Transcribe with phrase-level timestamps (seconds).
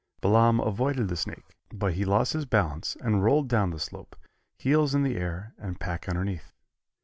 [0.19, 4.15] Balaam avoided the snake, but he lost his balance and rolled down the slope,
[4.57, 6.51] heels in the air and pack underneath.